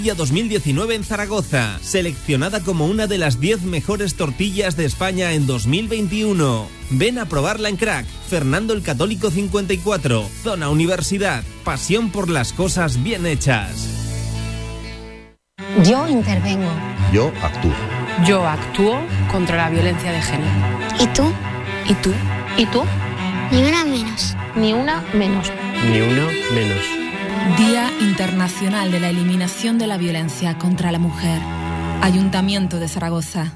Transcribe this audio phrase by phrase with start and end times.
[0.00, 5.46] Tortilla 2019 en Zaragoza, seleccionada como una de las 10 mejores tortillas de España en
[5.46, 6.68] 2021.
[6.88, 13.02] Ven a probarla en Crack, Fernando el Católico 54, Zona Universidad, pasión por las cosas
[13.02, 13.88] bien hechas.
[15.84, 16.70] Yo intervengo.
[17.12, 17.74] Yo actúo.
[18.26, 20.50] Yo actúo contra la violencia de género.
[20.98, 21.30] ¿Y tú?
[21.86, 22.12] ¿Y tú?
[22.56, 22.84] ¿Y tú?
[23.52, 24.34] Ni una menos.
[24.56, 25.52] Ni una menos.
[25.90, 26.99] Ni una menos.
[27.56, 31.40] Día Internacional de la Eliminación de la Violencia contra la Mujer.
[32.02, 33.54] Ayuntamiento de Zaragoza.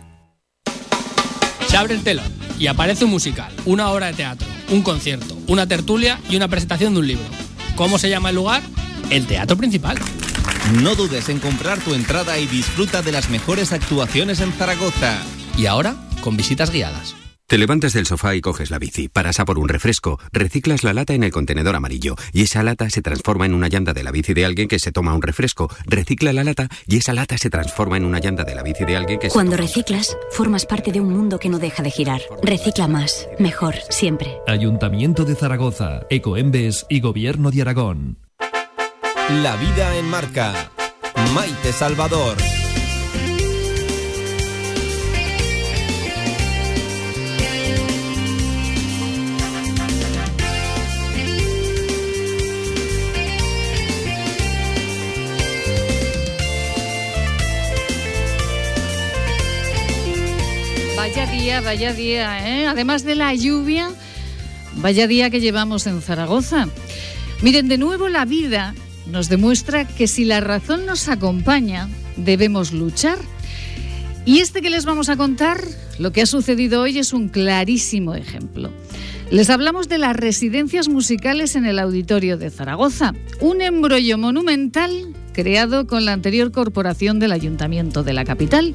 [1.68, 2.24] Se abre el telón
[2.58, 6.94] y aparece un musical, una obra de teatro, un concierto, una tertulia y una presentación
[6.94, 7.24] de un libro.
[7.76, 8.62] ¿Cómo se llama el lugar?
[9.10, 9.98] El Teatro Principal.
[10.80, 15.18] No dudes en comprar tu entrada y disfruta de las mejores actuaciones en Zaragoza.
[15.58, 17.14] Y ahora, con visitas guiadas.
[17.46, 20.94] Te levantas del sofá y coges la bici, paras a por un refresco, reciclas la
[20.94, 24.12] lata en el contenedor amarillo y esa lata se transforma en una llanta de la
[24.12, 27.50] bici de alguien que se toma un refresco, recicla la lata y esa lata se
[27.50, 30.90] transforma en una llanta de la bici de alguien que se Cuando reciclas, formas parte
[30.90, 32.22] de un mundo que no deja de girar.
[32.42, 34.38] Recicla más, mejor, siempre.
[34.46, 38.18] Ayuntamiento de Zaragoza, Ecoembes y Gobierno de Aragón.
[39.42, 40.70] La vida en marca.
[41.34, 42.36] Maite Salvador.
[61.14, 62.66] Vaya día, vaya día, ¿eh?
[62.66, 63.88] Además de la lluvia,
[64.78, 66.66] vaya día que llevamos en Zaragoza.
[67.40, 68.74] Miren, de nuevo la vida
[69.06, 73.16] nos demuestra que si la razón nos acompaña, debemos luchar.
[74.24, 75.62] Y este que les vamos a contar,
[76.00, 78.72] lo que ha sucedido hoy es un clarísimo ejemplo.
[79.30, 85.86] Les hablamos de las residencias musicales en el auditorio de Zaragoza, un embrollo monumental creado
[85.86, 88.74] con la anterior corporación del Ayuntamiento de la capital,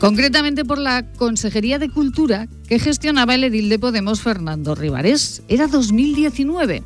[0.00, 5.42] concretamente por la Consejería de Cultura que gestionaba el edil de Podemos Fernando Rivarés.
[5.46, 6.82] Era 2019.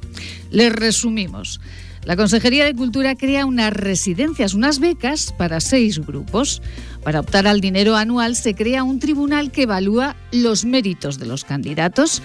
[0.51, 1.59] Les resumimos.
[2.05, 6.61] La Consejería de Cultura crea unas residencias, unas becas para seis grupos.
[7.05, 11.45] Para optar al dinero anual se crea un tribunal que evalúa los méritos de los
[11.45, 12.21] candidatos.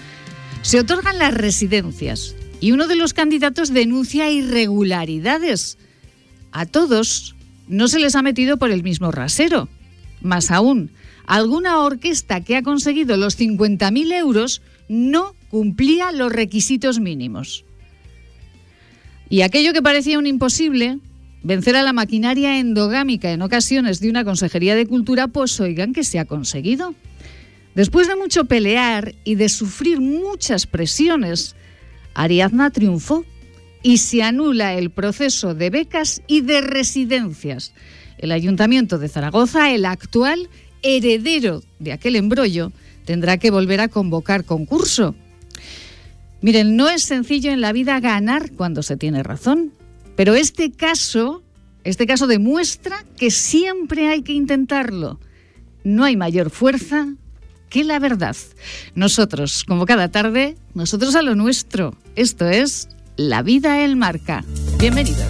[0.62, 5.78] Se otorgan las residencias y uno de los candidatos denuncia irregularidades.
[6.52, 7.34] A todos
[7.68, 9.68] no se les ha metido por el mismo rasero.
[10.20, 10.90] Más aún,
[11.26, 17.64] alguna orquesta que ha conseguido los 50.000 euros no cumplía los requisitos mínimos.
[19.30, 20.98] Y aquello que parecía un imposible,
[21.42, 26.04] vencer a la maquinaria endogámica en ocasiones de una Consejería de Cultura, pues oigan que
[26.04, 26.94] se ha conseguido.
[27.74, 31.54] Después de mucho pelear y de sufrir muchas presiones,
[32.14, 33.24] Ariadna triunfó
[33.82, 37.72] y se anula el proceso de becas y de residencias.
[38.18, 40.48] El Ayuntamiento de Zaragoza, el actual
[40.82, 42.72] heredero de aquel embrollo,
[43.04, 45.14] tendrá que volver a convocar concurso.
[46.40, 49.72] Miren, no es sencillo en la vida ganar cuando se tiene razón,
[50.14, 51.42] pero este caso,
[51.84, 55.18] este caso demuestra que siempre hay que intentarlo.
[55.84, 57.08] No hay mayor fuerza
[57.68, 58.36] que la verdad.
[58.94, 61.96] Nosotros, como cada tarde, nosotros a lo nuestro.
[62.16, 64.44] Esto es La vida en marca.
[64.78, 65.26] Bienvenidos.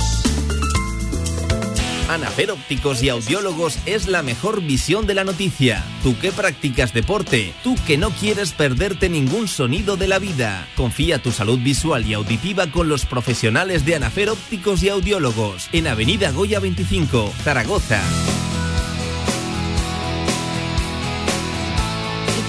[2.11, 5.83] Anafer Ópticos y Audiólogos es la mejor visión de la noticia.
[6.03, 10.69] Tú que practicas deporte, tú que no quieres perderte ningún sonido de la vida.
[10.77, 15.87] Confía tu salud visual y auditiva con los profesionales de Anafer Ópticos y Audiólogos en
[15.87, 18.03] Avenida Goya 25, Zaragoza.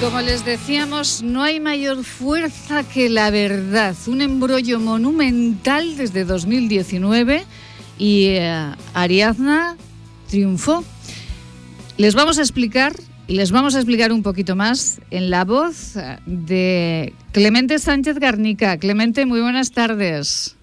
[0.02, 3.96] Como les decíamos, no hay mayor fuerza que la verdad.
[4.08, 7.44] Un embrollo monumental desde 2019
[7.98, 9.76] y eh, Ariadna
[10.30, 10.86] triunfó.
[11.98, 12.94] Les vamos a explicar
[13.28, 15.96] les vamos a explicar un poquito más en la voz
[16.26, 18.78] de Clemente Sánchez Garnica.
[18.78, 20.58] Clemente, muy buenas tardes.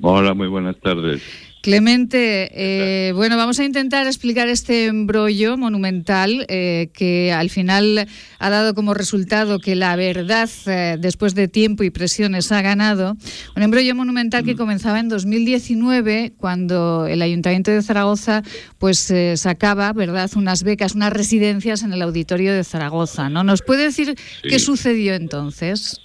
[0.00, 1.22] Hola, muy buenas tardes.
[1.62, 8.08] Clemente, eh, bueno, vamos a intentar explicar este embrollo monumental eh, que al final
[8.40, 13.16] ha dado como resultado que la verdad, eh, después de tiempo y presiones, ha ganado.
[13.54, 18.42] Un embrollo monumental que comenzaba en 2019, cuando el Ayuntamiento de Zaragoza
[18.78, 23.28] pues sacaba, ¿verdad?, unas becas, unas residencias en el auditorio de Zaragoza.
[23.28, 23.44] ¿no?
[23.44, 24.48] ¿Nos puede decir Sí.
[24.48, 26.00] qué sucedió entonces?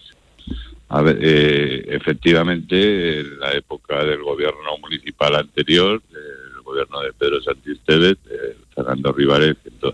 [0.90, 7.42] A ver, eh, efectivamente, en la época del gobierno municipal anterior, el gobierno de Pedro
[7.42, 9.14] Sánchez Tevez, eh, Fernando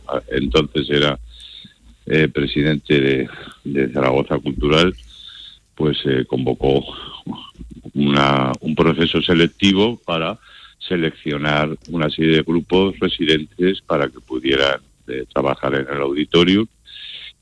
[0.08, 1.20] a- entonces era
[2.06, 3.30] eh, presidente de,
[3.64, 4.94] de Zaragoza Cultural,
[5.74, 6.84] pues eh, convocó
[7.94, 10.38] una- un proceso selectivo para
[10.80, 16.68] seleccionar una serie de grupos residentes para que pudieran eh, trabajar en el auditorio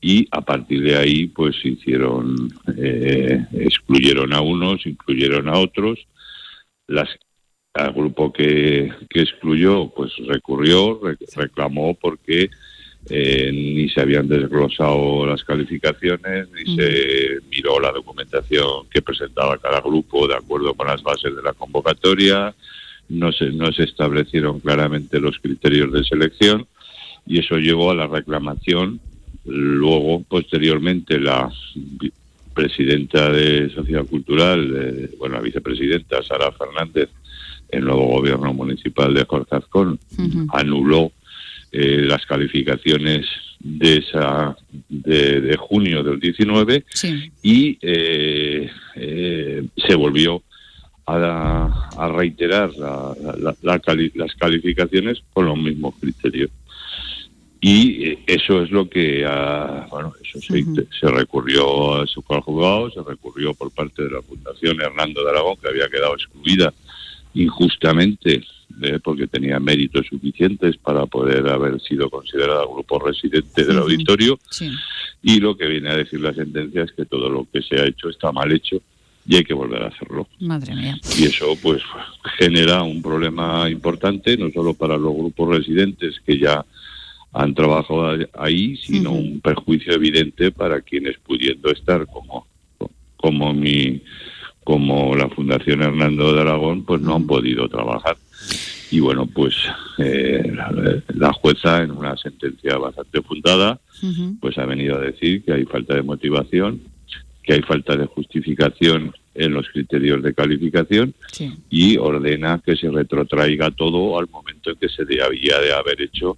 [0.02, 6.06] y a partir de ahí pues hicieron eh, excluyeron a unos incluyeron a otros.
[6.86, 7.08] Las
[7.74, 11.00] al grupo que, que excluyó pues recurrió
[11.34, 12.50] reclamó porque
[13.08, 19.80] eh, ni se habían desglosado las calificaciones, ni se miró la documentación que presentaba cada
[19.80, 22.54] grupo de acuerdo con las bases de la convocatoria,
[23.08, 26.66] no se, no se establecieron claramente los criterios de selección
[27.26, 29.00] y eso llevó a la reclamación.
[29.44, 31.50] Luego, posteriormente, la
[32.54, 37.08] presidenta de Sociedad Cultural, bueno, la vicepresidenta Sara Fernández,
[37.68, 39.98] el nuevo gobierno municipal de Jorge Azcón,
[40.52, 41.10] anuló
[41.74, 43.24] eh, las calificaciones
[43.58, 44.54] de esa
[44.90, 46.84] de, junio del 19
[47.42, 50.42] y eh, eh, se volvió
[51.06, 52.70] a, reiterar
[53.62, 56.50] las calificaciones con los mismos criterios
[57.64, 59.24] y eso es lo que
[59.88, 60.64] bueno eso se,
[61.00, 65.56] se recurrió a su juzgado se recurrió por parte de la fundación Hernando de Aragón
[65.62, 66.74] que había quedado excluida
[67.34, 68.42] injustamente
[68.82, 68.98] ¿eh?
[69.02, 74.38] porque tenía méritos suficientes para poder haber sido considerada grupo residente del auditorio.
[75.22, 77.86] Y lo que viene a decir la sentencia es que todo lo que se ha
[77.86, 78.80] hecho está mal hecho
[79.24, 80.26] y hay que volver a hacerlo.
[80.40, 80.98] Madre mía.
[81.16, 81.80] Y eso pues
[82.38, 86.64] genera un problema importante, no solo para los grupos residentes que ya
[87.32, 92.46] han trabajado ahí, sino un perjuicio evidente para quienes pudiendo estar como,
[93.16, 94.02] como mi
[94.64, 98.16] como la Fundación Hernando de Aragón, pues no han podido trabajar.
[98.90, 99.56] Y bueno, pues
[99.98, 100.52] eh,
[101.14, 103.80] la, jueza, en una sentencia bastante fundada,
[104.40, 106.80] pues ha venido a decir que hay falta de motivación,
[107.42, 111.14] que hay falta de justificación en los criterios de calificación
[111.70, 116.36] y ordena que se retrotraiga todo al momento en que se debía de haber hecho,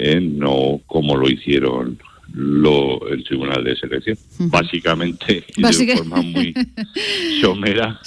[0.00, 1.98] eh, no como lo hicieron
[2.32, 4.16] lo, el Tribunal de Selección.
[4.38, 6.54] Básicamente, de forma muy
[7.40, 8.00] somera.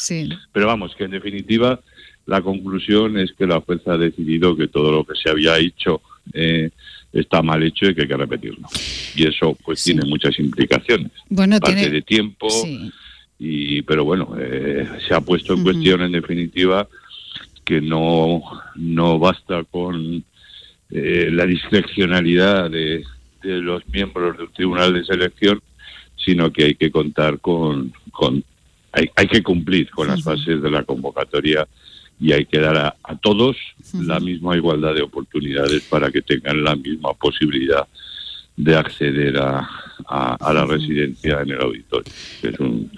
[0.53, 1.81] Pero vamos, que en definitiva
[2.27, 6.01] la conclusión es que la jueza ha decidido que todo lo que se había hecho
[6.33, 6.69] eh,
[7.11, 8.67] está mal hecho y que hay que repetirlo.
[9.15, 11.11] Y eso pues tiene muchas implicaciones.
[11.27, 12.47] Bueno, Parte de tiempo,
[13.37, 16.87] y, pero bueno, eh, se ha puesto en cuestión en definitiva
[17.65, 18.43] que no,
[18.75, 20.23] no basta con
[20.91, 23.03] eh, la discrecionalidad de,
[23.41, 25.61] de los miembros del Tribunal de Selección,
[26.15, 28.43] sino que hay que contar con, con
[28.91, 31.67] hay, hay que cumplir con las bases de la convocatoria
[32.19, 33.57] y hay que dar a, todos
[33.93, 37.87] la misma igualdad de oportunidades para que tengan la misma posibilidad
[38.55, 39.67] de acceder a,
[40.07, 42.11] a, la residencia en el auditorio,
[42.41, 42.91] que es un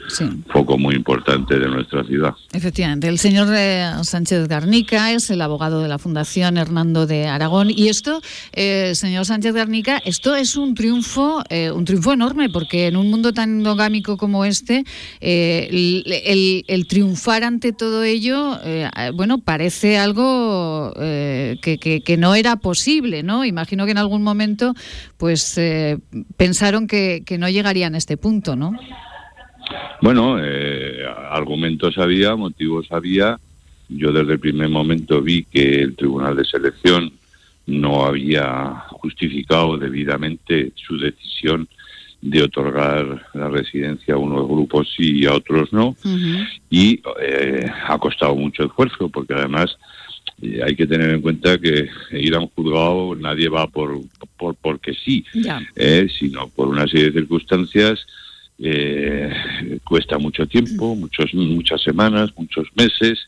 [0.51, 2.33] foco muy importante de nuestra ciudad.
[2.53, 7.69] Efectivamente, el señor eh, Sánchez Garnica es el abogado de la Fundación Hernando de Aragón
[7.69, 8.21] y esto,
[8.53, 13.09] eh, señor Sánchez Garnica, esto es un triunfo, eh, un triunfo enorme porque en un
[13.09, 14.83] mundo tan endogámico como este,
[15.21, 18.59] el, triunfar ante todo ello,
[19.15, 23.45] bueno, parece algo que, que, no era posible, ¿no?
[23.45, 24.73] Imagino que en algún momento,
[25.17, 25.59] pues
[26.37, 26.92] pensaron que
[27.25, 28.73] que, no llegarían a este punto, ¿no?
[30.01, 33.39] Bueno, eh, argumentos había, motivos había.
[33.89, 37.11] Yo desde el primer momento vi que el Tribunal de Selección
[37.65, 41.67] no había justificado debidamente su decisión
[42.21, 45.95] de otorgar la residencia a unos grupos sí y a otros no.
[46.69, 49.77] Y eh, ha costado mucho esfuerzo, porque además
[50.65, 53.99] hay que tener en cuenta que ir a un juzgado nadie va por,
[54.37, 55.23] por porque sí,
[55.75, 58.05] eh, sino por una serie de circunstancias.
[58.59, 59.33] Eh,
[59.83, 63.19] cuesta mucho tiempo, muchos, muchas semanas, muchos meses,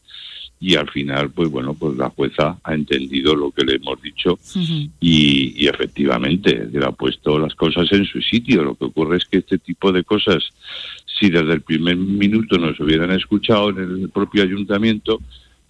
[0.60, 4.40] y al final, pues bueno, pues la jueza ha entendido lo que le hemos dicho
[5.00, 8.64] y, y, efectivamente le ha puesto las cosas en su sitio.
[8.64, 10.44] Lo que ocurre es que este tipo de cosas,
[11.20, 15.20] si desde el primer minuto nos hubieran escuchado en el propio ayuntamiento,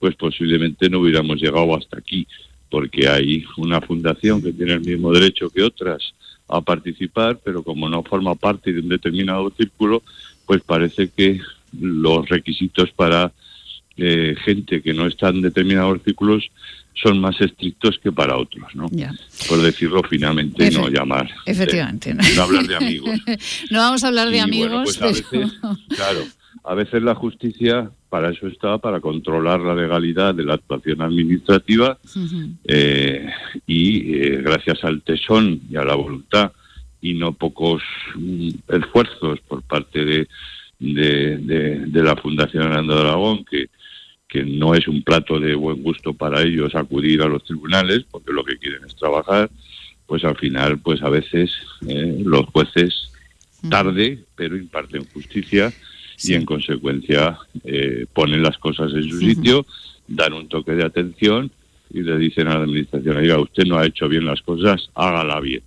[0.05, 2.27] pues posiblemente no hubiéramos llegado hasta aquí,
[2.69, 6.13] porque hay una fundación que tiene el mismo derecho que otras
[6.47, 10.03] a participar, pero como no forma parte de un determinado círculo,
[10.45, 11.41] pues parece que
[11.81, 13.31] los requisitos para
[13.97, 16.51] eh, gente que no está en determinados círculos
[16.93, 18.85] son más estrictos que para otros, ¿no?
[19.49, 21.27] Por decirlo finalmente, no llamar.
[21.47, 22.13] Efectivamente.
[22.13, 23.19] no hablar de amigos.
[23.71, 24.99] no vamos a hablar de amigos.
[24.99, 25.23] Pues
[25.89, 26.23] claro,
[26.63, 31.97] a veces la justicia para eso está, para controlar la legalidad de la actuación administrativa
[32.63, 33.29] eh,
[33.67, 36.53] y eh, gracias al tesón y a la voluntad
[37.01, 37.83] y no pocos
[38.15, 40.27] mm, esfuerzos por parte de,
[40.79, 43.65] de, la Fundación Hernando de Aragón, que,
[44.29, 48.31] que no es un plato de buen gusto para ellos acudir a los tribunales, porque
[48.31, 49.49] lo que quieren es trabajar,
[50.05, 51.51] pues al final, pues a veces
[51.85, 53.11] eh, los jueces
[53.69, 55.73] tarde, pero imparten justicia
[56.23, 59.65] y en consecuencia eh, ponen las cosas en su sitio,
[60.07, 61.51] dan un toque de atención
[61.91, 65.39] y le dicen a la administración, oiga, usted no ha hecho bien las cosas, hágala
[65.39, 65.61] bien.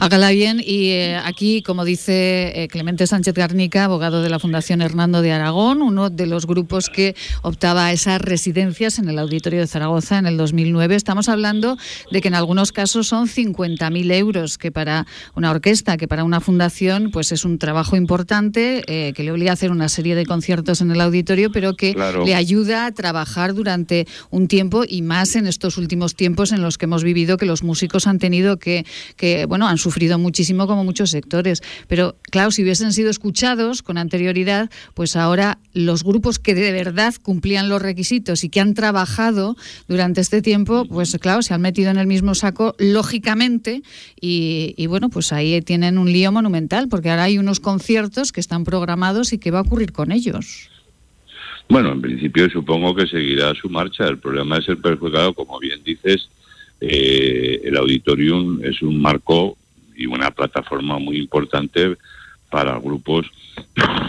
[0.00, 4.82] Hágala bien y eh, aquí, como dice eh, Clemente Sánchez Garnica, abogado de la Fundación
[4.82, 9.60] Hernando de Aragón, uno de los grupos que optaba a esas residencias en el Auditorio
[9.60, 11.78] de Zaragoza en el 2009, estamos hablando
[12.10, 16.40] de que en algunos casos son 50.000 euros, que para una orquesta, que para una
[16.40, 20.26] fundación, pues es un trabajo importante, eh, que le obliga a hacer una serie de
[20.26, 21.94] conciertos en el auditorio, pero que
[22.24, 26.76] le ayuda a trabajar durante un tiempo y más en estos últimos tiempos en los
[26.76, 28.84] que hemos vivido que los músicos han tenido que,
[29.16, 31.62] que bueno, han sufrido muchísimo como muchos sectores.
[31.86, 37.14] Pero claro, si hubiesen sido escuchados con anterioridad, pues ahora los grupos que de verdad
[37.22, 39.56] cumplían los requisitos y que han trabajado
[39.86, 43.82] durante este tiempo, pues claro, se han metido en el mismo saco, lógicamente,
[44.20, 48.64] y, bueno, pues ahí tienen un lío monumental, porque ahora hay unos conciertos que están
[48.64, 50.68] programados y qué va a ocurrir con ellos.
[51.68, 54.04] Bueno, en principio supongo que seguirá su marcha.
[54.08, 56.28] El problema es el perjudicado, como bien dices,
[56.86, 59.56] eh, el auditorium es un marco
[59.96, 61.96] y una plataforma muy importante
[62.50, 63.26] para grupos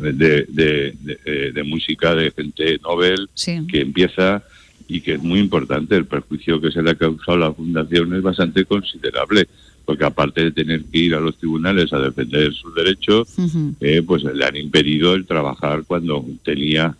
[0.00, 3.28] de, de, música de gente novel
[3.68, 4.42] que empieza
[4.88, 5.96] y que es muy importante.
[5.96, 9.48] El perjuicio que se le ha causado a la fundación es bastante considerable,
[9.84, 13.34] porque aparte de tener que ir a los tribunales a defender sus derechos,
[13.80, 16.94] eh, pues le han impedido el trabajar cuando tenía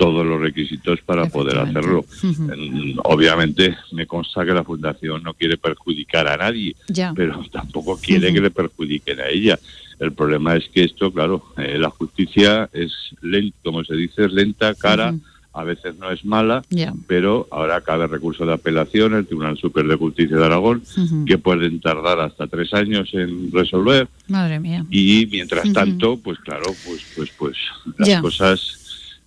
[0.00, 2.06] todos los requisitos para poder hacerlo.
[3.04, 6.74] Obviamente me consta que la fundación no quiere perjudicar a nadie,
[7.14, 9.58] pero tampoco quiere que le perjudiquen a ella.
[9.98, 12.90] El problema es que esto, claro, eh, la justicia es
[13.20, 15.14] lenta, como se dice, es lenta, cara,
[15.52, 16.62] a veces no es mala,
[17.06, 20.82] pero ahora cabe recurso de apelación, el Tribunal Superior de Justicia de Aragón,
[21.26, 24.08] que pueden tardar hasta tres años en resolver.
[24.28, 24.86] Madre mía.
[24.88, 27.58] Y mientras tanto, pues claro, pues pues pues
[27.98, 28.80] las cosas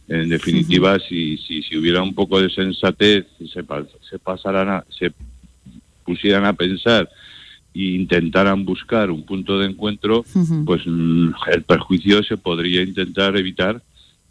[0.08, 3.64] en definitiva, si, si, si, hubiera un poco de sensatez, se,
[4.10, 5.14] se pasaran a, se
[6.06, 7.10] pusieran a pensar
[7.74, 10.24] e intentaran buscar un punto de encuentro,
[10.66, 13.82] pues mm, el perjuicio se podría intentar evitar,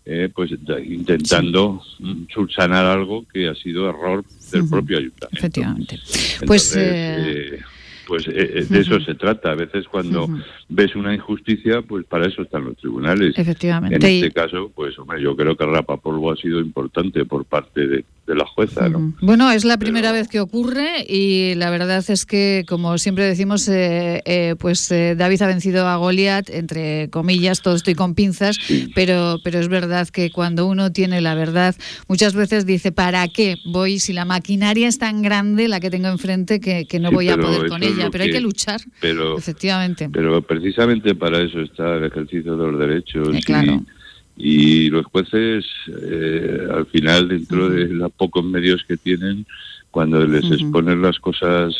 [0.04, 0.52] eh, pues
[0.84, 5.38] intentando mm, subsanar algo que ha sido error del propio ayuntamiento.
[5.38, 6.00] Efectivamente.
[6.46, 7.60] pues eh,
[8.06, 9.52] pues eh, eh, de eso se trata.
[9.52, 10.28] A veces cuando
[10.68, 13.35] ves una injusticia, pues para eso están los tribunales.
[13.37, 13.97] Efectivamente.
[13.97, 17.87] En este caso, pues hombre, yo creo que el rapapolvo ha sido importante por parte
[17.87, 18.88] de, la jueza.
[18.88, 19.12] ¿no?
[19.21, 23.68] Bueno, es la primera vez que ocurre y la verdad es que, como siempre decimos,
[23.68, 28.59] eh, pues David ha vencido a Goliat, entre comillas, todo estoy con pinzas,
[28.94, 31.75] pero, pero es verdad que cuando uno tiene la verdad,
[32.09, 36.09] muchas veces dice, ¿para qué voy si la maquinaria es tan grande la que tengo
[36.09, 38.01] enfrente que, no voy a poder con ella?
[38.11, 40.09] Pero hay que luchar, pero, efectivamente.
[40.12, 43.28] Pero precisamente para eso está el ejercicio de los derechos.
[43.35, 43.80] Eh,
[44.37, 49.47] y, los jueces, eh, al final, dentro de los pocos medios que tienen,
[49.90, 51.75] cuando les exponen las cosas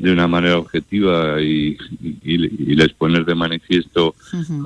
[0.00, 1.76] de una manera objetiva y,
[2.22, 4.14] les pones de manifiesto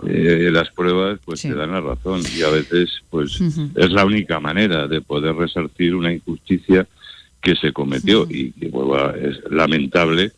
[0.06, 2.22] eh, las pruebas, pues te dan la razón.
[2.36, 6.86] Y a veces, pues es la única manera de poder resarcir una injusticia
[7.40, 10.32] que se cometió y que es lamentable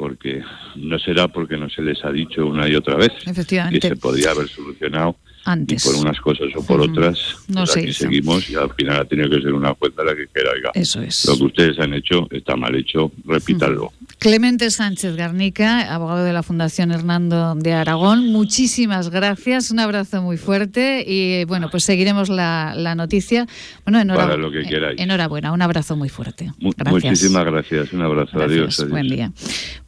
[0.00, 0.42] porque
[0.76, 4.30] no será porque no se les ha dicho una y otra vez que se podría
[4.30, 5.84] haber solucionado antes.
[5.84, 9.04] Y por unas cosas o por otras, no pues aquí seguimos y al final ha
[9.04, 11.26] tenido que ser una jueza la que quiera, oiga, Eso es.
[11.26, 13.92] lo que ustedes han hecho está mal hecho, repítanlo.
[14.20, 20.36] Clemente Sánchez Garnica, abogado de la Fundación Hernando de Aragón, muchísimas gracias, un abrazo muy
[20.36, 23.46] fuerte y bueno, pues seguiremos la, noticia.
[23.86, 25.00] Bueno, enhorabuena, Para lo que queráis.
[25.00, 26.52] enhorabuena, un abrazo muy fuerte.
[26.58, 29.32] Muchísimas gracias, un abrazo, adiós, Buen día.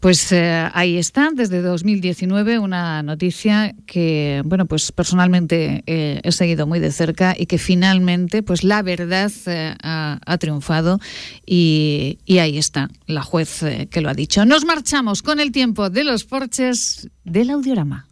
[0.01, 6.67] Pues eh, ahí está, desde 2019, una noticia que, bueno, pues personalmente eh, he seguido
[6.67, 10.99] muy de cerca y que finalmente pues la verdad eh, ha, triunfado
[11.47, 14.22] y, ahí está la juez eh, que lo ha dicho.
[14.47, 18.07] Nos marchamos con el tiempo de los porches del audiorama.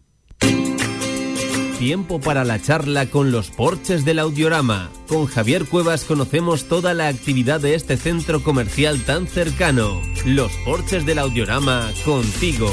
[1.79, 4.91] Tiempo para la charla con los porches del audiorama.
[5.07, 10.01] Con Javier Cuevas conocemos toda la actividad de este centro comercial tan cercano.
[10.25, 12.69] Los porches del audiorama contigo.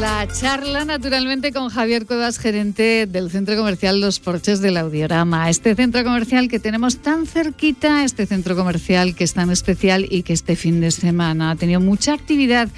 [0.00, 5.50] La charla naturalmente con Javier Cuevas, gerente del Centro Comercial Los Porches del Audiorama.
[5.50, 10.22] Este centro comercial que tenemos tan cerquita, este centro comercial que es tan especial y
[10.22, 12.68] que este fin de semana ha tenido mucha actividad.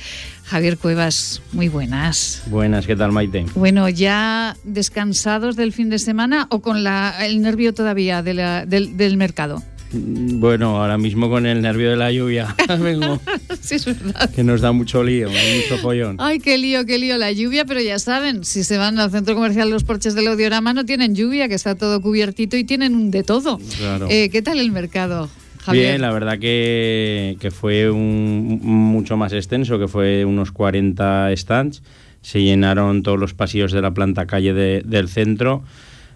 [0.44, 2.42] Javier Cuevas, muy buenas.
[2.46, 3.44] Buenas, ¿qué tal Maite?
[3.54, 8.64] Bueno, ¿ya descansados del fin de semana o con la, el nervio todavía de la,
[8.64, 9.62] del, del mercado?
[9.92, 13.20] Bueno, ahora mismo con el nervio de la lluvia vengo.
[13.60, 14.30] sí, es verdad.
[14.30, 16.16] Que nos da mucho lío, mucho follón.
[16.20, 19.34] Ay, qué lío, qué lío la lluvia, pero ya saben, si se van al centro
[19.34, 23.10] comercial Los Porches del Audiorama no tienen lluvia, que está todo cubiertito y tienen un
[23.10, 23.58] de todo.
[23.78, 24.06] Claro.
[24.10, 25.28] Eh, ¿Qué tal el mercado?
[25.62, 25.86] Javier?
[25.88, 31.82] Bien, la verdad que, que fue un, mucho más extenso, que fue unos 40 stands.
[32.22, 35.62] Se llenaron todos los pasillos de la planta calle de- del centro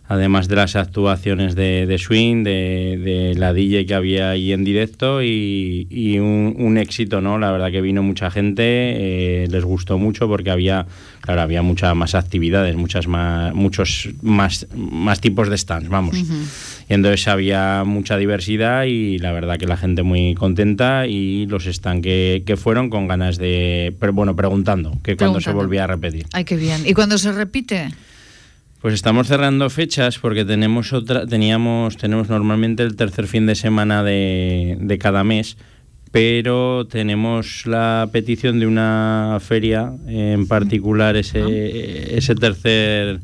[0.07, 4.63] además de las actuaciones de, de Swing, de, de la DJ que había ahí en
[4.63, 7.39] directo y, y un, un éxito, ¿no?
[7.39, 10.87] La verdad que vino mucha gente, eh, les gustó mucho porque había,
[11.23, 16.17] claro, había muchas más actividades, muchas más, muchos más, más tipos de stands, vamos.
[16.19, 21.65] Y entonces había mucha diversidad y la verdad que la gente muy contenta y los
[21.65, 25.87] stands que, que fueron con ganas de, pero bueno, preguntando que cuando se volvía a
[25.87, 26.27] repetir.
[26.33, 26.83] Ay, qué bien.
[26.87, 27.89] ¿Y cuando se repite?
[28.85, 34.03] Pues estamos cerrando fechas porque tenemos otra, teníamos, tenemos normalmente el tercer fin de semana
[34.03, 35.57] de, de cada mes,
[36.11, 43.21] pero tenemos la petición de una feria en particular ese, ese tercer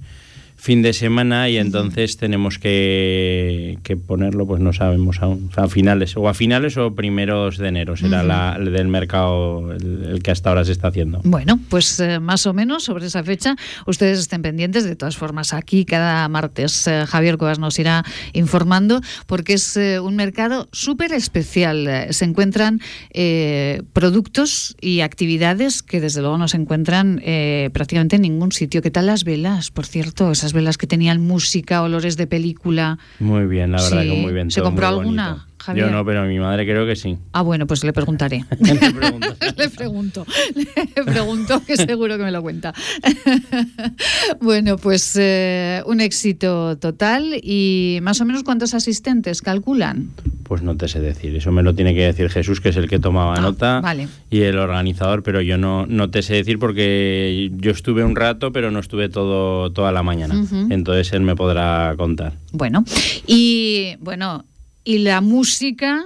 [0.60, 6.16] fin de semana y entonces tenemos que, que ponerlo, pues no sabemos aún, a finales,
[6.16, 10.30] o a finales o primeros de enero será la, el del mercado el, el que
[10.30, 11.22] hasta ahora se está haciendo.
[11.24, 14.84] Bueno, pues eh, más o menos sobre esa fecha ustedes estén pendientes.
[14.84, 19.98] De todas formas, aquí cada martes eh, Javier Cuevas nos irá informando porque es eh,
[19.98, 21.88] un mercado súper especial.
[22.10, 22.80] Se encuentran
[23.14, 28.82] eh, productos y actividades que desde luego no se encuentran eh, prácticamente en ningún sitio.
[28.82, 30.30] ¿Qué tal las velas, por cierto?
[30.30, 32.98] Esas velas que tenían música, olores de película.
[33.18, 34.08] Muy bien, la verdad Sí.
[34.10, 34.50] que muy bien.
[34.50, 35.46] ¿Se todo compró muy alguna.
[35.60, 35.86] Javier?
[35.86, 37.16] Yo no, pero mi madre creo que sí.
[37.32, 38.44] Ah, bueno, pues le preguntaré.
[38.60, 38.74] le
[39.70, 42.72] pregunto, le pregunto que seguro que me lo cuenta.
[44.40, 50.10] bueno, pues eh, un éxito total y más o menos cuántos asistentes calculan.
[50.44, 51.36] Pues no te sé decir.
[51.36, 54.08] Eso me lo tiene que decir Jesús, que es el que tomaba nota, Ah, vale.
[54.30, 58.50] y el organizador, pero yo no, no te sé decir porque yo estuve un rato,
[58.52, 60.34] pero no estuve todo toda la mañana.
[60.70, 62.32] Entonces él me podrá contar.
[62.52, 62.84] Bueno,
[63.26, 64.44] y bueno,
[64.84, 66.04] y la música,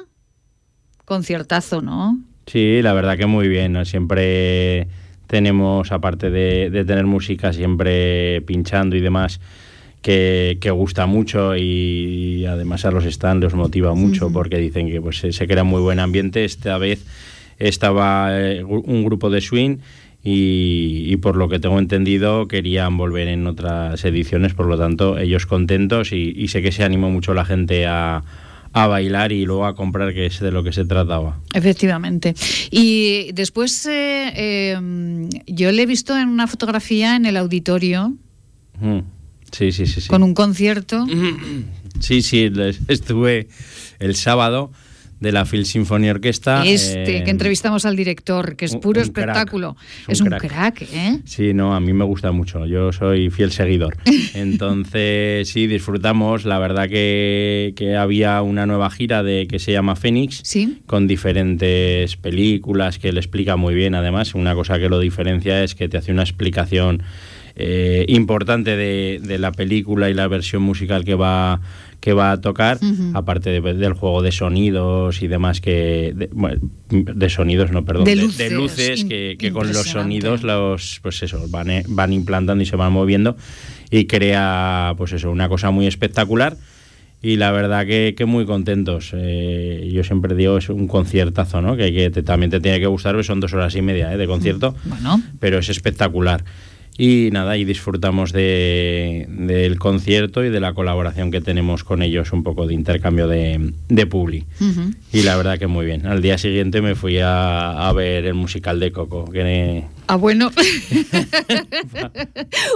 [1.04, 2.18] conciertazo, ¿no?
[2.46, 3.72] Sí, la verdad que muy bien.
[3.72, 3.84] ¿no?
[3.84, 4.86] Siempre
[5.26, 9.40] tenemos, aparte de, de tener música, siempre pinchando y demás,
[10.02, 15.00] que, que gusta mucho y además a los stands los motiva mucho porque dicen que
[15.00, 16.44] pues, se- se crea muy buen ambiente.
[16.44, 17.04] Esta vez
[17.58, 19.78] estaba eh, un grupo de swing.
[20.26, 25.18] Y, y por lo que tengo entendido querían volver en otras ediciones, por lo tanto
[25.18, 28.22] ellos contentos y, y sé que se animó mucho la gente a,
[28.74, 31.40] a bailar y luego a comprar, que es de lo que se trataba.
[31.54, 32.34] Efectivamente.
[32.70, 38.12] Y después eh, eh, yo le he visto en una fotografía en el auditorio
[38.80, 39.00] Mm.
[39.52, 40.08] Sí, sí, sí, sí.
[40.08, 41.06] con un concierto.
[42.00, 42.50] Sí, sí,
[42.88, 43.48] estuve
[44.00, 44.72] el sábado
[45.24, 46.64] de la Phil Symphony Orquesta.
[46.64, 49.76] Este, eh, que entrevistamos al director, que es puro un espectáculo.
[50.06, 50.50] Es Es un un crack.
[50.50, 51.18] crack, ¿eh?
[51.24, 52.66] Sí, no, a mí me gusta mucho.
[52.66, 53.96] Yo soy fiel seguidor.
[54.34, 56.44] Entonces, sí, disfrutamos.
[56.44, 60.42] La verdad que, que había una nueva gira de que se llama Fénix,
[60.86, 63.94] con diferentes películas que le explica muy bien.
[63.94, 67.02] Además, una cosa que lo diferencia es que te hace una explicación
[67.56, 71.60] eh, importante de, de la película y la versión musical que va
[72.00, 72.78] que va a tocar,
[73.14, 78.04] aparte de- del juego de sonidos y demás que de, bueno, de sonidos no perdón
[78.04, 78.14] De
[78.50, 82.76] luces, que, que con los sonidos los pues eso van, eh, van implantando y se
[82.76, 83.36] van moviendo
[83.90, 86.58] y crea pues eso una cosa muy espectacular
[87.22, 89.12] y la verdad que, que muy contentos.
[89.14, 92.86] Eh, yo siempre digo es un conciertazo no que, que te- también te tiene que
[92.86, 95.22] gustar porque son dos horas y media eh, de concierto Bueno.
[95.40, 96.44] pero es espectacular
[96.96, 102.32] y nada y disfrutamos de, del concierto y de la colaboración que tenemos con ellos
[102.32, 104.44] un poco de intercambio de, de publi
[105.12, 106.06] y la verdad que muy bien.
[106.06, 110.50] Al día siguiente me fui a, a ver el musical de Coco, que Ah, bueno.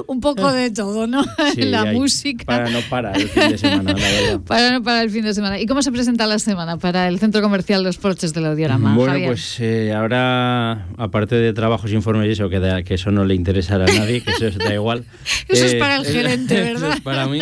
[0.07, 1.25] un poco de todo, ¿no?
[1.55, 2.45] sí, la hay- música.
[2.45, 4.41] Para no parar el fin de semana, la verdad.
[4.47, 5.59] Para, para el fin de semana.
[5.61, 8.95] ¿Y cómo se presenta la semana para el Centro Comercial Los Porches del Audiorama?
[8.95, 9.29] Bueno, Javier?
[9.29, 13.35] pues eh, ahora, aparte de trabajos, informes y eso, que, da- que eso no le
[13.35, 15.05] interesará a nadie, que eso da igual.
[15.49, 16.97] Eso es Eh, para el gerente, eso ¿verdad?
[16.97, 17.41] es para mí.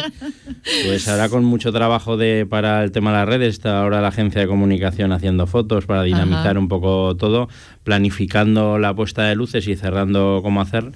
[0.87, 4.09] Pues ahora con mucho trabajo de, para el tema de las redes, está ahora la
[4.09, 6.59] agencia de comunicación haciendo fotos para dinamizar Ajá.
[6.59, 7.49] un poco todo,
[7.87, 10.91] planificando la puesta de luces y cerrando cómo hacer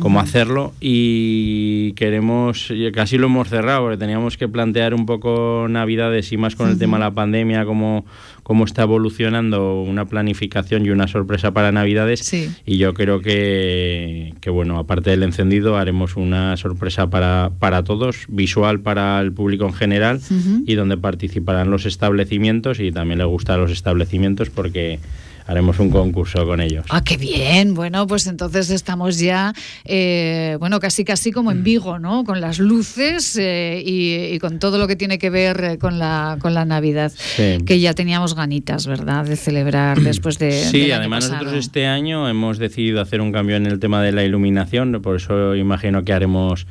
[0.00, 0.72] cómo hacerlo.
[0.80, 6.56] Y queremos casi lo hemos cerrado porque teníamos que plantear un poco navidades y más
[6.56, 8.04] con el tema de la pandemia cómo,
[8.42, 12.32] cómo está evolucionando una planificación y una sorpresa para navidades.
[12.66, 18.26] Y yo creo que, que bueno aparte del encendido haremos una sorpresa para, para todos
[18.28, 20.20] visual para el público en general
[20.66, 24.98] y donde participarán los establecimientos y también le gusta a los establecimientos porque
[25.46, 26.84] haremos un concurso con ellos.
[26.88, 27.74] Ah, qué bien.
[27.74, 29.52] Bueno, pues entonces estamos ya,
[29.84, 32.24] eh, bueno, casi casi como en Vigo, ¿no?
[32.24, 36.36] Con las luces eh, y, con todo lo que tiene que ver eh, con la,
[36.40, 40.52] con la Navidad, que ya teníamos ganitas, ¿verdad?, de celebrar después de...
[40.52, 44.24] Sí, además nosotros este año hemos decidido hacer un cambio en el tema de la
[44.24, 46.66] iluminación, por eso imagino que haremos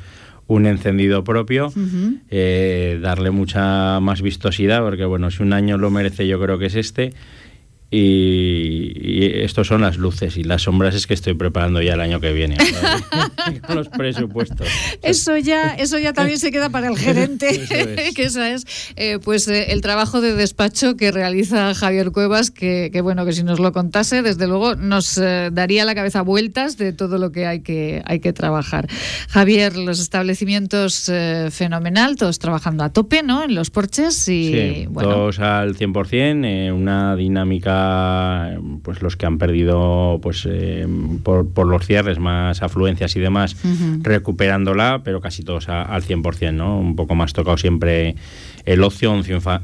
[0.46, 1.72] un encendido propio,
[2.30, 6.74] darle mucha más vistosidad, porque bueno, si un año lo merece yo creo que es
[6.74, 7.14] este,
[7.94, 12.20] y, estos son las luces y las sombras es que estoy preparando ya el año
[12.20, 12.56] que viene
[13.66, 14.66] con los presupuestos.
[15.02, 17.60] Eso ya, eso ya también se queda para el gerente,
[18.16, 18.64] que esa es
[18.96, 23.42] eh, pues eh, el trabajo de despacho que realiza Javier Cuevas, que, bueno, que si
[23.42, 27.46] nos lo contase, desde luego nos eh, daría la cabeza vueltas de todo lo que
[27.46, 28.88] hay que, hay que trabajar.
[29.28, 31.10] Javier, los establecimientos
[31.50, 33.44] fenomenal, todos trabajando a tope, ¿no?
[33.44, 35.10] En los porches y bueno.
[35.10, 37.81] Todos al 100%, una dinámica
[38.82, 40.86] pues los que han perdido pues eh,
[41.22, 43.56] por, los cierres más afluencias y demás
[44.00, 48.16] recuperándola pero casi todos al 100% no un poco más tocado siempre
[48.64, 49.12] el ocio,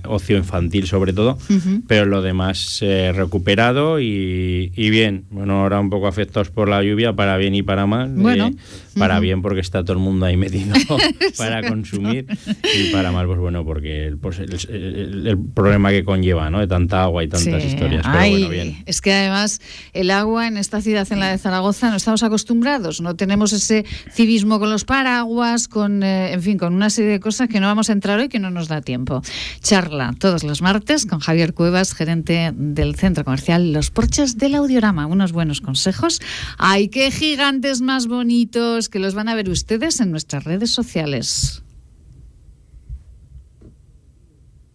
[0.04, 1.38] ocio, infantil sobre todo,
[1.86, 5.24] pero lo demás eh, recuperado y, bien.
[5.30, 8.10] Bueno, ahora un poco afectados por la lluvia, para bien y para mal.
[8.14, 8.48] Bueno.
[8.48, 8.56] Eh,
[8.98, 10.74] para bien porque está todo el mundo ahí metido
[11.38, 12.26] para consumir
[12.74, 16.58] y para mal, pues bueno, porque el, pues, el, problema que conlleva, ¿no?
[16.60, 18.04] De tanta agua y tantas historias.
[18.04, 18.82] Pero bueno, bien.
[18.86, 19.60] Es que además
[19.92, 23.84] el agua en esta ciudad, en la de Zaragoza, no estamos acostumbrados, no tenemos ese
[24.12, 27.66] civismo con los paraguas, con, eh, en fin, con una serie de cosas que no
[27.66, 29.20] vamos a entrar hoy que no nos da tiempo.
[29.60, 35.04] Charla todos los martes con Javier Cuevas, gerente del centro comercial Los Porches del Audiorama.
[35.04, 36.22] Unos buenos consejos.
[36.56, 38.88] ¡Ay, qué gigantes más bonitos!
[38.88, 41.62] Que los van a ver ustedes en nuestras redes sociales.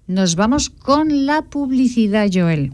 [0.05, 2.73] Nos vamos con la publicidad, Joel.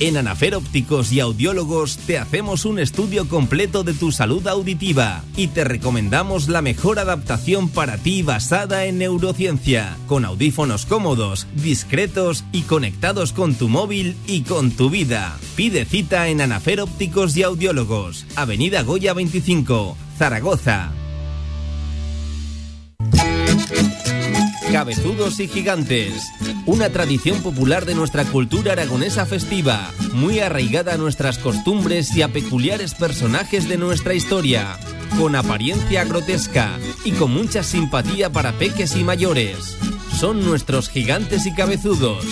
[0.00, 5.46] En Anafer Ópticos y Audiólogos te hacemos un estudio completo de tu salud auditiva y
[5.48, 12.62] te recomendamos la mejor adaptación para ti basada en neurociencia, con audífonos cómodos, discretos y
[12.62, 15.38] conectados con tu móvil y con tu vida.
[15.54, 20.92] Pide cita en Anafer Ópticos y Audiólogos, Avenida Goya 25, Zaragoza.
[24.74, 26.32] Cabezudos y Gigantes,
[26.66, 32.32] una tradición popular de nuestra cultura aragonesa festiva, muy arraigada a nuestras costumbres y a
[32.32, 34.76] peculiares personajes de nuestra historia,
[35.16, 39.76] con apariencia grotesca y con mucha simpatía para peques y mayores.
[40.18, 42.24] Son nuestros gigantes y cabezudos,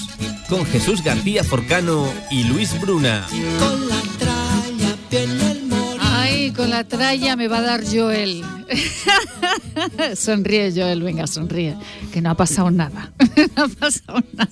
[0.49, 3.25] con Jesús García Forcano y Luis Bruna.
[3.61, 4.03] Con la
[6.23, 8.45] Ay, con la tralla me va a dar Joel.
[10.17, 11.77] sonríe, Joel, venga, sonríe.
[12.13, 13.13] Que no ha pasado nada.
[13.57, 14.51] no ha pasado nada.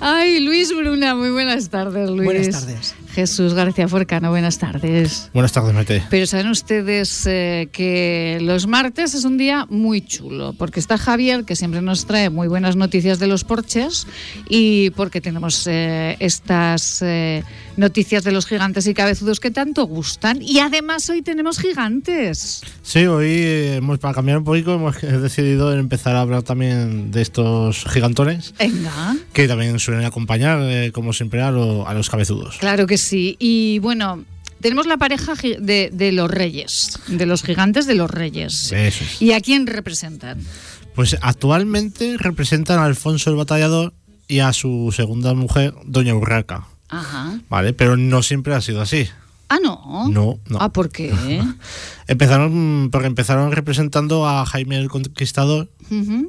[0.00, 2.24] Ay, Luis Bruna, muy buenas tardes, Luis.
[2.24, 2.96] Buenas tardes.
[3.18, 5.28] Jesús García Forcano, buenas tardes.
[5.34, 6.04] Buenas tardes, Mete.
[6.08, 11.42] Pero saben ustedes eh, que los martes es un día muy chulo, porque está Javier,
[11.42, 14.06] que siempre nos trae muy buenas noticias de los porches,
[14.48, 17.42] y porque tenemos eh, estas eh,
[17.76, 22.62] noticias de los gigantes y cabezudos que tanto gustan, y además hoy tenemos gigantes.
[22.82, 27.84] Sí, hoy, hemos, para cambiar un poquito, hemos decidido empezar a hablar también de estos
[27.84, 28.54] gigantones.
[28.56, 29.16] Venga.
[29.32, 32.58] Que también suelen acompañar, como siempre, a, a los cabezudos.
[32.58, 33.07] Claro que sí.
[33.12, 34.24] Y bueno,
[34.60, 38.72] tenemos la pareja de, los reyes, de los gigantes de los reyes.
[38.72, 40.40] Eso ¿Y a quién representan?
[40.94, 43.92] Pues actualmente representan a Alfonso el Batallador
[44.26, 46.66] y a su segunda mujer, Doña Urraca.
[46.88, 47.38] Ajá.
[47.48, 47.72] ¿Vale?
[47.72, 49.08] Pero no siempre ha sido así.
[49.48, 50.08] Ah, no.
[50.08, 50.58] No, no.
[50.60, 51.42] Ah, ¿por qué?
[52.06, 55.68] Empezaron, porque empezaron representando a Jaime el Conquistador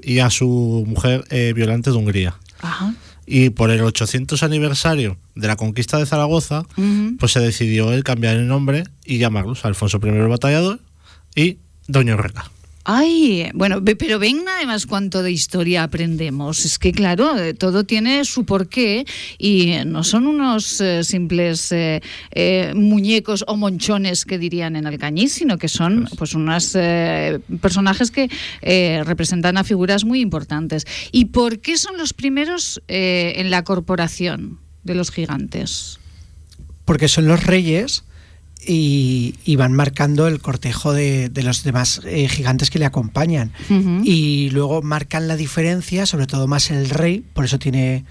[0.04, 2.36] y a su mujer eh, Violante de Hungría.
[2.62, 2.94] Ajá.
[3.32, 6.64] Y por el 800 aniversario de la conquista de Zaragoza,
[7.20, 10.80] pues se decidió el cambiar el nombre y llamarlos Alfonso I el Batallador
[11.36, 12.50] y Doña Urraca.
[12.92, 16.66] Ay, bueno, pero ven además cuánto de historia aprendemos.
[16.66, 19.06] Es que, claro, eh, todo tiene su porqué
[19.38, 25.34] y no son unos eh, simples eh, eh, muñecos o monchones que dirían en Alcañiz,
[25.34, 26.76] sino que son pues unos
[27.62, 28.28] personajes que
[29.06, 30.88] representan a figuras muy importantes.
[31.12, 36.00] ¿Y por qué son los primeros eh, en la corporación de los gigantes?
[36.90, 38.04] porque son los reyes
[38.66, 43.52] y, y van marcando el cortejo de, de los demás eh, gigantes que le acompañan.
[44.04, 48.06] Y luego marcan la diferencia, sobre todo más el rey, por eso tiene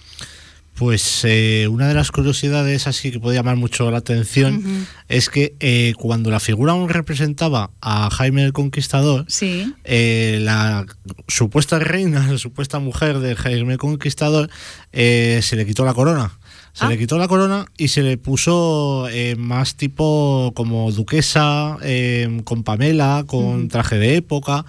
[0.79, 5.53] Pues eh, una de las curiosidades así que puede llamar mucho la atención es que
[5.59, 9.73] eh, cuando la figura aún representaba a Jaime el Conquistador, Sí.
[9.83, 10.85] eh, la
[11.27, 14.49] supuesta reina, la supuesta mujer de Jaime el Conquistador,
[14.93, 16.31] eh, se le quitó la corona.
[16.71, 16.89] Se Ah.
[16.89, 22.63] le quitó la corona y se le puso eh, más tipo como duquesa, eh, con
[22.63, 24.63] Pamela, con traje de época,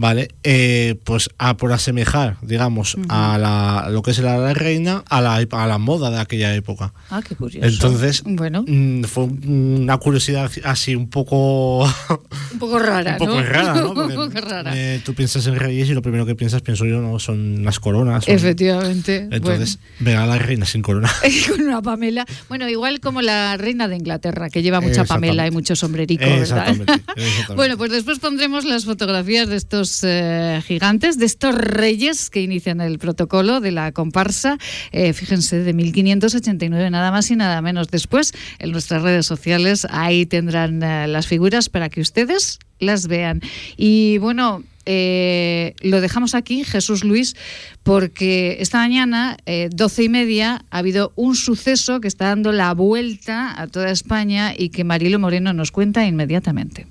[0.00, 0.28] ¿vale?
[0.44, 5.34] Eh, pues a, por asemejar, digamos, a, la, lo que es la, reina, a la,
[5.36, 6.92] a la moda de aquella época.
[7.10, 7.66] Ah, qué curioso.
[7.66, 11.84] Entonces, bueno, mm, fue una curiosidad así un poco...
[11.84, 13.90] un poco rara, un poco rara, ¿no?
[13.90, 14.72] un poco rara.
[14.74, 17.78] eh, tú piensas en reyes y lo primero que piensas, pienso yo, no son las
[17.78, 18.24] coronas.
[18.24, 19.28] son- Efectivamente.
[19.30, 21.10] Entonces, venga la reina sin corona.
[21.20, 22.26] Bueno, con una Pamela.
[22.48, 26.40] Bueno, igual como la reina de Inglaterra, que lleva mucha Pamela y mucho sombrerico, ¿verdad?
[26.42, 27.54] Exactamente, exactamente.
[27.54, 32.80] Bueno, pues después pondremos las fotografías de estos eh, gigantes, de estos reyes que inician
[32.80, 34.58] el protocolo de la comparsa,
[34.92, 37.88] eh, fíjense, de 1589, nada más y nada menos.
[37.88, 43.40] Después, en nuestras redes sociales, ahí tendrán eh, las figuras para que ustedes las vean.
[43.76, 47.36] Y bueno, eh, lo dejamos aquí, Jesús Luis,
[47.82, 52.72] porque esta mañana, eh, doce y media, ha habido un suceso que está dando la
[52.74, 56.86] vuelta a toda España y que Marilo Moreno nos cuenta inmediatamente.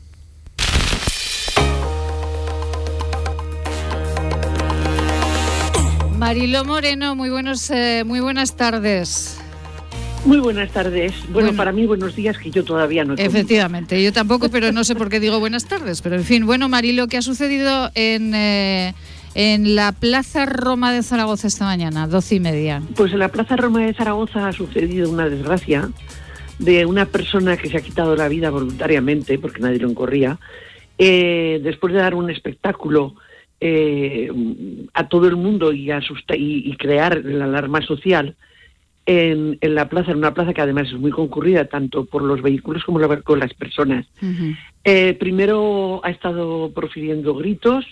[6.19, 9.39] Marilo Moreno, muy buenos, eh, muy buenas tardes.
[10.25, 11.13] Muy buenas tardes.
[11.29, 11.53] Bueno, Bueno.
[11.55, 13.31] para mí buenos días que yo todavía no he comido.
[13.31, 16.01] Efectivamente, yo tampoco, pero no sé por qué digo buenas tardes.
[16.01, 18.93] Pero en fin, bueno, Marilo, ¿qué ha sucedido en, eh,
[19.33, 22.81] en la Plaza Roma de Zaragoza esta mañana, doce y media?
[22.97, 25.89] Pues en la Plaza Roma de Zaragoza ha sucedido una desgracia
[26.59, 30.37] de una persona que se ha quitado la vida voluntariamente, porque nadie lo encorría,
[30.97, 33.15] eh, después de dar un espectáculo
[33.61, 34.31] eh,
[34.93, 38.35] a todo el mundo y, asusta- y, y crear la alarma social,
[39.05, 42.41] en, en la plaza, en una plaza que además es muy concurrida tanto por los
[42.41, 44.05] vehículos como la- con las personas.
[44.83, 47.85] Eh, primero ha estado profiriendo gritos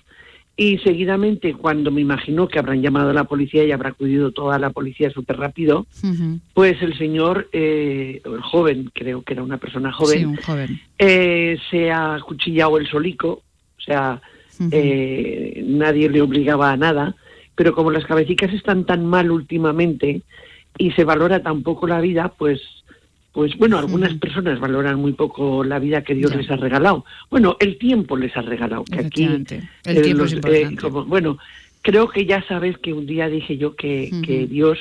[0.56, 4.58] y seguidamente cuando me imaginó que habrán llamado a la policía y habrá acudido toda
[4.60, 5.86] la policía súper rápido,
[6.54, 10.80] pues el señor, eh, el joven, creo que era una persona joven, Sí, un joven.
[10.98, 13.42] eh, se ha cuchillado el solico,
[13.78, 14.22] o sea,
[14.72, 17.16] eh, nadie le obligaba a nada,
[17.56, 20.22] pero como las cabecicas están tan mal últimamente
[20.78, 22.62] y se valora tan poco la vida, pues,
[23.34, 26.38] pues bueno, algunas personas valoran muy poco la vida que Dios Ya.
[26.38, 27.06] les ha regalado.
[27.30, 29.24] Bueno, el tiempo les ha regalado, que aquí.
[29.26, 29.44] El
[29.98, 31.38] eh, tiempo los- es eh, como- bueno,
[31.82, 34.78] creo que ya sabes que un día dije yo que, que Dios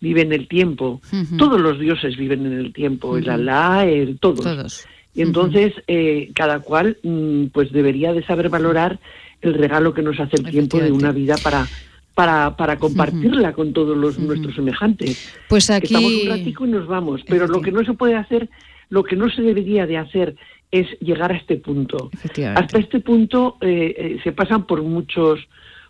[0.00, 1.00] vive en el tiempo.
[1.38, 3.28] Todos los dioses viven en el tiempo, el.
[3.28, 4.42] Alá, el todos.
[4.44, 4.86] Todos.
[5.14, 8.98] Y entonces eh, cada cual mm, pues debería de saber valorar
[9.40, 11.66] el regalo que nos hace el tiempo de una vida para
[12.14, 15.34] para, para compartirla con todos los nuestros semejantes.
[15.48, 18.14] Pues Que Estamos aquí- un ratico y nos vamos, pero lo que no se puede
[18.14, 18.48] hacer,
[18.88, 20.36] lo que no se debería de hacer
[20.70, 22.10] es llegar a este punto.
[22.56, 25.40] Hasta este punto eh, eh, se pasan por muchos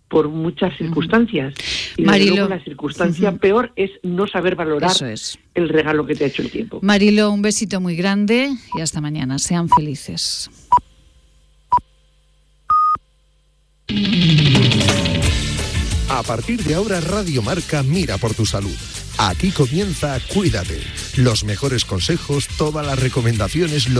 [0.07, 1.53] por muchas circunstancias
[1.97, 2.35] y Marilo.
[2.35, 5.37] luego la circunstancia peor es no saber valorar Eso es.
[5.55, 6.79] el regalo que te ha hecho el tiempo.
[6.81, 9.39] Marilo, un besito muy grande y hasta mañana.
[9.39, 10.49] Sean felices.
[16.09, 18.75] A partir de ahora, Radio Marca mira por tu salud.
[19.17, 20.79] Aquí comienza Cuídate.
[21.17, 23.87] Los mejores consejos, todas las recomendaciones.
[23.87, 23.93] lo-